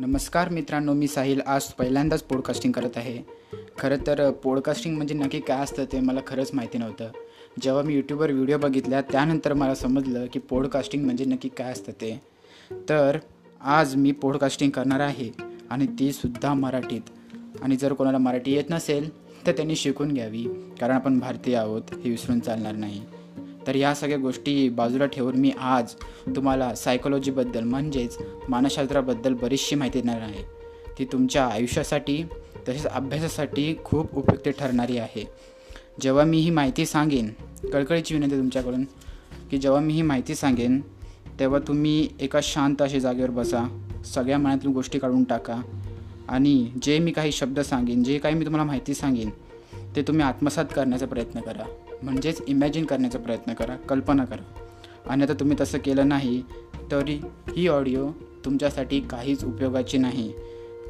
नमस्कार 0.00 0.48
मित्रांनो 0.48 0.92
मी 0.92 1.06
साहिल 1.08 1.40
आज 1.46 1.64
पहिल्यांदाच 1.64 2.22
पॉडकास्टिंग 2.22 2.72
करत 2.72 2.96
आहे. 2.96 3.22
खरं 3.78 3.96
तर 4.06 4.30
पॉडकास्टिंग 4.30 4.96
म्हणजे 4.96 5.14
नक्की 5.14 5.40
काय 5.40 5.60
असतं 5.60 5.84
ते 5.84 6.00
मला 6.00 6.20
खरंच 6.26 6.50
माहिती 6.52 6.78
नव्हतं. 6.78 7.08
जेव्हा 7.62 7.82
मी 7.82 7.94
यूट्यूबवर 7.94 8.32
व्हिडिओ 8.32 8.58
बघितल्या 8.58 9.00
त्यानंतर 9.00 9.52
मला 9.52 9.74
समजलं 9.74 10.26
की 10.32 10.38
पॉडकास्टिंग 10.38 11.04
म्हणजे 11.04 11.24
नक्की 11.24 11.48
काय 11.48 11.72
असतं 11.72 11.92
ते. 11.92 12.22
तर 12.88 13.18
आज 13.60 13.96
मी 13.96 14.12
पॉडकास्टिंग 14.12 14.70
करणार 14.70 15.00
आहे 15.00 15.30
आणि 15.70 15.86
तीसुद्धा 15.86 16.54
मराठीत. 16.54 17.00
आणि 17.62 17.76
जर 17.76 17.92
कोणाला 17.92 18.18
मराठी 18.18 18.52
येत 18.52 18.64
नसेल 18.70 19.10
तर 19.46 19.52
त्यांनी 19.52 19.76
शिकून 19.76 20.12
घ्यावी 20.12 20.46
कारण 20.80 20.94
आपण 20.94 21.18
भारतीय 21.18 21.56
आहोत 21.56 21.82
हे 22.04 22.10
विसरून 22.10 22.40
चालणार 22.40 22.74
नाही. 22.74 23.02
तर 23.68 23.76
ह्या 23.76 23.94
सगळ्या 23.94 24.18
गोष्टी 24.18 24.68
बाजूला 24.68 25.06
ठेवून 25.06 25.36
मी 25.36 25.50
आज 25.60 25.92
तुम्हाला 26.36 26.74
सायकोलॉजीबद्दल 26.74 27.64
म्हणजेच 27.64 28.16
मानसशास्त्राबद्दल 28.48 29.34
बरीचशी 29.34 29.76
माहिती 29.76 30.00
देणार 30.00 30.20
आहे. 30.20 30.42
ती 30.98 31.04
तुमच्या 31.04 31.44
आयुष्यासाठी 31.46 32.22
तसेच 32.68 32.86
अभ्यासासाठी 32.86 33.74
खूप 33.84 34.14
उपयुक्त 34.14 34.48
ठरणारी 34.48 34.98
आहे. 34.98 35.24
जेव्हा 36.00 36.24
मी 36.24 36.38
ही 36.38 36.50
माहिती 36.50 36.86
सांगेन 36.86 37.30
कळकळीची 37.72 38.14
विनंती 38.14 38.38
तुमच्याकडून 38.38 38.84
की 39.50 39.58
जेव्हा 39.58 39.80
मी 39.80 39.92
ही 39.92 40.02
माहिती 40.02 40.34
सांगेन 40.34 40.80
तेव्हा 41.40 41.58
तुम्ही 41.68 42.08
एका 42.20 42.40
शांत 42.42 42.82
अशी 42.82 43.00
जागेवर 43.00 43.30
बसा 43.30 43.64
सगळ्या 44.04 44.38
मनातून 44.38 44.72
गोष्टी 44.72 44.98
काढून 44.98 45.24
टाका 45.24 45.60
आणि 46.28 46.70
जे 46.82 46.98
मी 46.98 47.12
काही 47.12 47.32
शब्द 47.32 47.60
सांगेन 47.60 48.02
जे 48.02 48.18
काही 48.18 48.34
मी 48.34 48.44
तुम्हाला 48.44 48.66
माहिती 48.66 48.94
सांगेन 48.94 49.30
ते 49.96 50.02
तुम्ही 50.02 50.24
आत्मसात 50.24 50.64
करण्याचा 50.76 51.06
प्रयत्न 51.06 51.40
करा. 51.40 51.64
म्हणजेच 52.02 52.42
इमॅजिन 52.48 52.84
करण्याचा 52.84 53.18
प्रयत्न 53.18 53.52
करा 53.52 53.76
कल्पना 53.76 54.24
करा. 54.24 54.66
आणि 55.06 55.22
आता 55.22 55.32
तुम्ही 55.32 55.56
तसं 55.60 55.78
केलं 55.78 56.08
नाही 56.08 56.42
तरी 56.92 57.20
ही 57.56 57.68
ऑडिओ 57.68 58.10
तुमच्यासाठी 58.44 59.00
काहीच 59.00 59.44
उपयोगाची 59.44 59.98
नाही. 59.98 60.32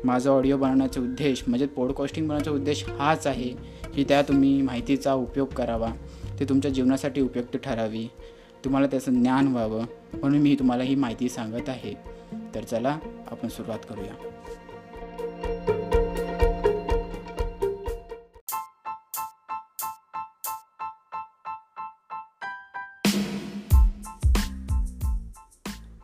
माझा 0.05 0.31
ऑडिओ 0.31 0.56
बनवण्याचा 0.56 1.00
उद्देश 1.00 1.45
म्हणजे 1.47 1.67
पॉडकास्टिंग 1.67 2.27
बनवण्याचा 2.27 2.50
उद्देश 2.50 2.89
हाच 2.89 3.27
आहे 3.27 3.48
की 3.95 4.05
त्या 4.05 4.23
तुम्ही 4.23 4.62
माहितीचा 4.62 5.15
उपयोग 5.15 5.48
करावा. 5.48 5.92
ते 6.41 6.45
तुमच्या 6.45 6.70
जीवनासाठी 6.70 7.20
उपयुक्त 7.20 7.56
ठरावी. 7.56 8.09
तुम्हाला 8.65 8.87
त्याचं 8.87 9.22
ज्ञान 9.22 9.48
व्हावं 9.48 9.83
म्हणून 10.15 10.41
मी 10.41 10.55
तुम्हाला 10.55 10.83
ही 10.83 10.95
माहिती 10.95 11.28
सांगत 11.28 11.69
आहे. 11.69 11.95
तर 12.55 12.65
चला 12.65 12.98
आपण 13.31 13.48
सुरुवात 13.48 13.78
करूया. 13.89 14.12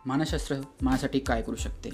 मानसशास्त्र 0.07 0.57
माझ्यासाठी 0.83 1.19
काय 1.19 1.43
करू 1.43 1.57
शकते? 1.57 1.91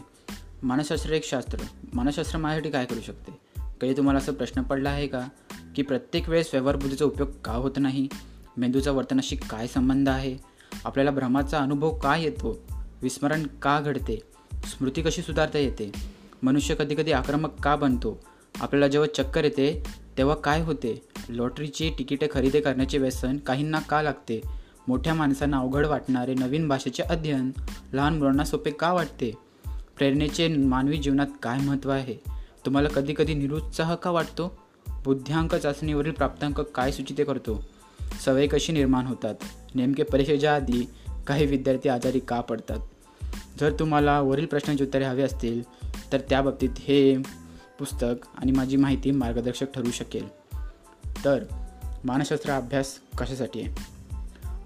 मानसशास्त्र 0.63 1.11
एक 1.11 1.25
शास्त्र. 1.25 1.59
मानसशास्त्र 1.95 2.39
माझ्यासाठी 2.39 2.71
काय 2.71 2.85
करू 2.85 3.01
शकते? 3.01 3.33
कधी 3.81 3.93
तुम्हाला 3.93 4.19
असं 4.19 4.35
प्रश्न 4.35 4.63
पडला 4.63 4.91
आहे 4.91 5.07
का? 5.07 5.29
की 5.77 5.83
प्रत्येक 5.83 6.29
वेळेस 6.29 6.51
व्यवहार 6.53 6.77
बुद्धीचा 6.77 7.05
उपयोग 7.05 7.31
का 7.45 7.53
होत 7.53 7.71
नाही? 7.77 8.09
मेंदूचा 8.57 8.91
वर्तनाशी 8.91 9.37
काय 9.37 9.67
संबंध 9.67 10.09
आहे? 10.09 10.39
आपल्याला 10.85 11.11
भ्रमाचा 11.11 11.59
अनुभव 11.59 11.99
का 11.99 12.17
येतो? 12.17 12.61
विस्मरण 13.03 13.47
का 13.47 13.81
घडते? 13.81 14.21
स्मृती 14.53 15.03
कशी 15.03 15.23
सुधारता 15.23 15.59
येते? 15.59 15.93
मनुष्य 16.43 16.75
कधीकधी 16.75 17.13
आक्रमक 17.13 17.61
का 17.61 17.77
बनतो? 17.77 18.21
आपल्याला 18.61 18.89
जेव्हा 18.89 19.23
चक्कर 19.23 19.45
येते 19.45 19.85
तेव्हा 20.19 20.35
काय 20.35 20.61
होते? 20.61 21.09
लॉटरीची 21.29 21.91
तिकिटे 21.99 22.29
खरेदी 22.31 22.61
करण्याचे 22.61 22.99
व्यसन 22.99 23.37
काहींना 23.37 23.81
का 23.81 24.03
लागते? 24.03 24.60
मोठ्या 24.91 25.15
माणसांना 25.15 25.59
अवघड 25.59 25.87
वाटणारे 25.87 26.35
नवीन 26.35 26.69
भाषेचे 26.69 27.03
अध्ययन 27.03 27.51
लहान 27.93 28.19
मुलांना 28.19 28.45
सोपे 28.45 28.71
का 28.71 28.93
वाटते? 28.93 29.33
प्रेरणेचे 29.99 30.49
मानवी 30.49 30.97
जीवनात 30.97 31.27
काय 31.43 31.59
महत्त्व 31.59 31.91
आहे? 31.91 32.17
तुम्हाला 32.67 32.89
कधी 32.89 33.15
कधी 33.17 33.35
निरुत्साह 33.35 33.95
का 33.95 34.11
वाटतो? 34.11 34.59
बुद्ध्यांक 35.05 35.55
चाचणीवरील 35.55 36.13
प्राप्तांक 36.13 36.61
काय 36.61 36.93
सूचित 36.93 37.27
करतो? 37.27 37.65
सवय 38.25 38.47
कशी 38.47 38.73
निर्माण 38.73 39.07
होतात? 39.07 39.35
नेमके 39.75 40.03
परीक्षेच्या 40.03 40.55
आधी 40.55 40.89
काही 41.27 41.47
विद्यार्थी 41.47 41.89
आजारी 41.89 42.21
का 42.21 42.41
पडतात? 42.41 42.79
जर 43.61 43.73
तुम्हाला 43.79 44.21
वरील 44.21 44.47
प्रश्नांची 44.47 44.85
उत्तरे 44.85 45.05
हवी 45.05 45.23
असतील 45.23 45.63
तर 46.13 46.21
त्या 46.21 46.43
बाबतीत 46.43 46.71
हे 46.79 47.17
पुस्तक 47.79 48.27
आणि 48.39 48.53
माझी 48.53 48.77
माहिती 48.77 49.11
मार्गदर्शक 49.11 49.73
ठरू 49.75 49.91
शकेल. 49.91 50.29
तर 51.25 51.45
मानसशास्त्र 52.05 52.51
अभ्यास 52.51 52.95
कशासाठी 53.19 53.61
आहे? 53.61 54.00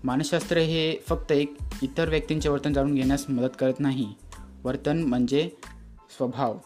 मानसशास्त्र 0.04 0.56
हे 0.56 0.96
फक्त 1.08 1.32
एक 1.32 1.56
इतर 1.82 2.08
व्यक्तींचे 2.08 2.48
वर्तन 2.48 2.72
जाणून 2.72 2.94
घेण्यास 2.94 3.24
मदत 3.28 3.48
करत 3.58 3.72
नाही. 3.78 4.14
वर्तन 4.64 4.98
म्हणजे 4.98 5.50
स्वभाव. 6.16 6.58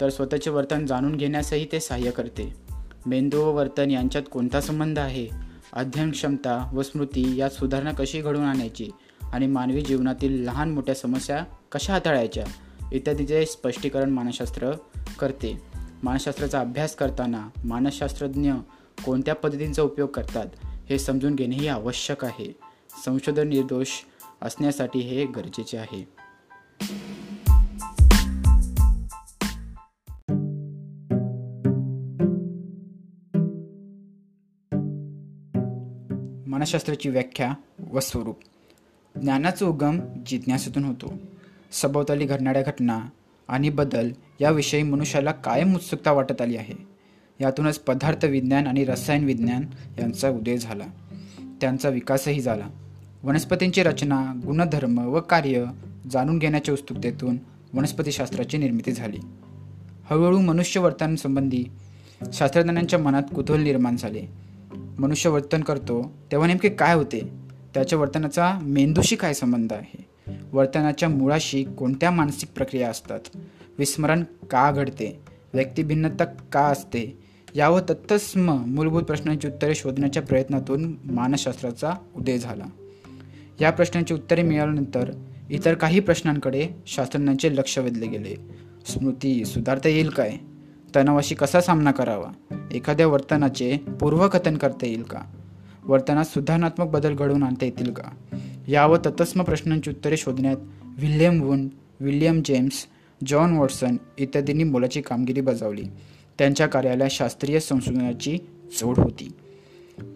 तर 0.00 0.08
स्वतःचे 0.08 0.50
वर्तन 0.50 0.86
जाणून 0.86 1.16
घेण्यासही 1.16 1.66
ते 1.72 1.80
सहाय्य 1.80 2.10
करते. 2.10 2.54
मेंदू 3.06 3.40
व 3.40 3.52
वर्तन 3.52 3.90
यांच्यात 3.90 4.22
कोणता 4.30 4.60
संबंध 4.60 4.98
आहे? 4.98 5.28
अध्ययन 5.72 6.10
क्षमता 6.10 6.70
व 6.74 6.82
स्मृती 6.82 7.36
यात 7.36 7.50
सुधारणा 7.50 7.92
कशी 7.92 8.20
घडवून 8.20 8.44
आणायची? 8.44 8.90
आणि 9.32 9.46
मानवी 9.46 9.80
जीवनातील 9.80 10.44
लहान 10.44 10.70
मोठ्या 10.70 10.94
समस्या 10.94 11.44
कशा 11.72 11.92
हाताळायच्या? 11.92 12.44
इत्यादीचे 12.92 13.46
स्पष्टीकरण 13.46 14.10
मानसशास्त्र 14.10 14.70
करते. 15.18 15.62
मानसशास्त्राचा 16.02 16.60
अभ्यास 16.60 16.94
करताना 16.94 17.48
मानसशास्त्रज्ञ 17.64 18.52
कोणत्या 19.04 19.34
पद्धतींचा 19.34 19.82
उपयोग 19.82 20.08
करतात? 20.08 20.46
हे 20.92 20.98
समजून 20.98 21.34
घेणेही 21.34 21.68
आवश्यक 21.68 22.24
आहे. 22.24 22.56
संशोधन 23.04 23.48
निर्दोष 23.48 23.88
असण्यासाठी 24.42 24.98
हे 24.98 25.26
गरजेचे 25.26 25.78
आहे. 25.78 26.08
मानसशास्त्राची 36.46 37.08
व्याख्या 37.08 37.54
व 37.92 38.00
स्वरूप. 38.00 38.38
ज्ञानाचा 39.20 39.66
उगम 39.66 40.00
जिज्ञासेतून 40.26 40.84
होतो. 40.84 41.14
सभोवताली 41.72 42.24
घडणाऱ्या 42.24 42.62
घटना 42.62 43.00
आणि 43.48 43.70
बदल 43.70 44.10
याविषयी 44.40 44.82
मनुष्याला 44.82 45.32
कायम 45.32 45.74
उत्सुकता 45.74 46.12
वाटत 46.12 46.42
आली 46.42 46.56
आहे. 46.56 46.91
यातूनच 47.42 47.78
पदार्थ 47.78 48.24
विज्ञान 48.24 48.66
आणि 48.66 48.84
रसायन 48.84 49.24
विज्ञान 49.24 49.64
यांचा 49.98 50.28
उदय 50.28 50.56
झाला. 50.56 50.84
त्यांचा 51.60 51.88
विकासही 51.88 52.40
झाला. 52.40 52.68
वनस्पतींची 53.22 53.82
रचना 53.82 54.40
गुणधर्म 54.46 54.98
व 54.98 55.20
कार्य 55.20 55.64
जाणून 56.10 56.38
घेण्याच्या 56.38 56.72
उत्सुकतेतून 56.72 57.36
वनस्पतीशास्त्राची 57.74 58.58
निर्मिती 58.58 58.92
झाली. 58.92 59.18
हळूहळू 60.10 60.40
मनुष्य 60.40 60.80
वर्तनासंबंधी 60.80 61.64
शास्त्रज्ञांच्या 62.32 62.98
मनात 62.98 63.22
कुतूहल 63.34 63.62
निर्माण 63.62 63.96
झाले. 63.96 64.22
मनुष्य 64.98 65.30
वर्तन 65.30 65.60
करतो 65.60 66.12
तेव्हा 66.30 66.46
नेमके 66.46 66.68
काय 66.68 66.94
होते? 66.94 67.20
त्याच्या 67.74 67.98
वर्तनाचा 67.98 68.58
मेंदूशी 68.62 69.16
काय 69.16 69.34
संबंध 69.34 69.72
आहे? 69.72 70.06
वर्तनाच्या 70.52 71.08
मुळाशी 71.08 71.64
कोणत्या 71.64 72.10
मानसिक 72.10 72.48
प्रक्रिया 72.50 72.90
असतात? 72.90 73.20
विस्मरण 73.78 74.22
का 74.22 74.70
घडते? 74.70 75.20
व्यक्तिभिन्नता 75.54 76.24
का 76.24 76.60
असते? 76.60 77.21
यावर 77.54 77.80
तत्सम 77.80 78.64
मूलभूत 78.66 79.02
प्रश्नांची 79.02 79.48
उत्तरे 79.48 79.74
शोधण्याच्या 79.74 80.22
प्रयत्नातून 80.22 80.96
मानसशास्त्राचा 81.04 81.92
उदय 82.16 82.38
झाला. 82.38 82.64
या 83.60 83.70
प्रश्नांची 83.70 84.14
उत्तरे 84.14 84.42
मिळाल्यानंतर 84.42 85.12
इतर 85.50 85.74
काही 85.74 86.00
प्रश्नांकडे 86.00 86.68
शास्त्रज्ञांचे 86.86 87.56
लक्ष 87.56 87.78
वेधले 87.78 88.06
गेले. 88.06 88.36
स्मृती 88.86 89.44
सुधारता 89.44 89.88
येईल 89.88 90.08
काय? 90.08 90.32
तणावाशी 90.96 91.34
कसा 91.34 91.60
सामना 91.60 91.90
करावा? 91.90 92.56
एखाद्या 92.72 93.06
वर्तनाचे 93.06 93.76
पूर्वकथन 93.76 94.56
करता 94.56 94.86
येईल 94.86 95.02
का? 95.02 95.18
वर्तनात 95.84 96.24
सुधारणात्मक 96.24 96.86
बदल 96.86 97.14
घडवून 97.14 97.42
आणता 97.42 97.64
येतील 97.64 97.92
का? 97.92 98.36
यावर 98.68 98.98
तत्सम 99.06 99.42
प्रश्नांची 99.42 99.90
उत्तरे 99.90 100.16
शोधण्यात 100.16 100.56
William 100.98 101.42
Wundt 101.42 101.68
William 102.00 102.42
James 102.44 102.86
John 103.26 103.52
Watson 103.52 103.96
इत्यादींनी 104.18 104.64
मोलाची 104.64 105.00
कामगिरी 105.00 105.40
बजावली. 105.40 105.84
त्यांच्या 106.38 106.66
कार्याला 106.66 107.04
शास्त्रीय 107.10 107.60
संशोधनाची 107.60 108.38
जोड 108.80 108.98
होती. 108.98 109.30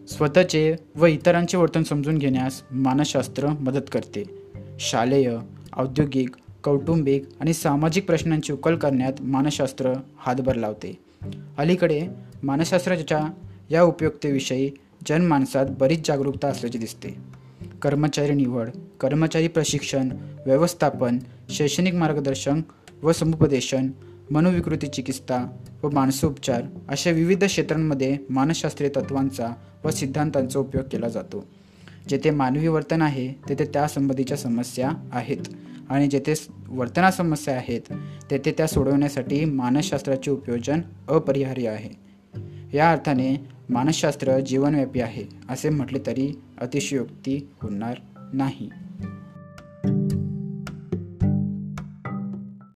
स्वतःचे 0.09 0.75
व 0.95 1.07
इतरांचे 1.07 1.57
वर्तन 1.57 1.83
समजून 1.83 2.19
घेण्यास 2.19 2.63
मानसशास्त्र 2.71 3.49
मदत 3.49 3.83
करते. 3.93 4.25
शालेय 4.81 5.37
औद्योगिक 5.77 6.29
कौटुंबिक 6.65 7.25
आणि 7.41 7.55
सामाजिक 7.55 8.07
प्रश्नांची 8.07 8.53
उकल 8.53 8.77
करण्यात 8.77 9.13
मानसशास्त्र 9.21 9.93
हातभार 10.17 10.57
लावते. 10.57 10.99
अलीकडे 11.59 12.07
मानसशास्त्राच्या 12.43 13.29
या 13.71 13.83
उपयुक्तेविषयी 13.83 14.71
जनमानसात 15.09 15.67
बरीच 15.71 16.07
जागरूकता 16.07 16.49
असल्याचे 16.49 16.79
दिसते. 16.79 17.37
कर्मचारी 17.83 18.33
निवड 18.33 18.69
कर्मचारी 19.01 19.49
प्रशिक्षण 19.49 20.09
व्यवस्थापन 20.47 21.19
शैक्षणिक 21.49 21.95
मार्गदर्शन 21.95 22.61
व 23.03 23.13
समुपदेशन 23.13 23.89
मनोविकृती 24.31 24.87
चिकित्सा 24.87 25.59
व 25.83 25.91
मानसोपचार 25.91 26.63
अशा 26.89 27.11
विविध 27.11 27.45
क्षेत्रांमध्ये 27.45 28.19
मानसशास्त्रीय 28.31 28.91
तत्वांचा 28.97 29.53
व 29.85 29.91
सिद्धांतांचा 29.91 30.59
उपयोग 30.59 30.85
केला 30.93 31.09
जातो. 31.09 31.47
जेथे 32.09 32.31
मानवी 32.31 32.69
वर्तन 32.69 33.03
आहे 33.03 33.33
तेथे 33.49 33.65
त्यासंबंधीच्या 33.65 34.37
समस्या 34.37 34.91
आहेत. 35.13 35.37
आणि 35.89 36.07
जेथे 36.07 36.35
वर्तना 36.69 37.11
समस्या 37.11 37.57
आहेत 37.57 37.81
तेथे 38.31 38.53
त्या 38.53 38.67
सोडवण्यासाठी 38.67 39.45
मानसशास्त्राचे 39.45 40.31
उपयोजन 40.31 40.81
अपरिहार्य 41.09 41.69
आहे. 41.69 41.91
या 42.75 42.91
अर्थाने 42.91 43.49
मानसशास्त्र 43.71 44.41
जीवनव्यापी 44.41 45.01
आहे 45.01 45.25
असे 45.49 45.69
म्हटले 45.69 45.99
तरी 46.07 46.41
अतिशयोक्ती 46.61 47.49
होणार 47.63 47.95
नाही. 48.33 48.71